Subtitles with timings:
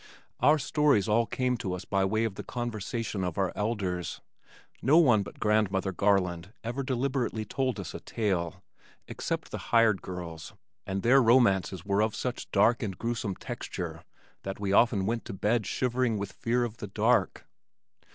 [0.39, 4.19] Our stories all came to us by way of the conversation of our elders.
[4.81, 8.63] No one but grandmother Garland ever deliberately told us a tale
[9.07, 10.55] except the hired girls,
[10.87, 14.03] and their romances were of such dark and gruesome texture
[14.41, 17.45] that we often went to bed shivering with fear of the dark.